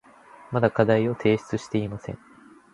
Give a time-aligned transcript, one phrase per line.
[0.51, 2.17] まだ課題を提出していません。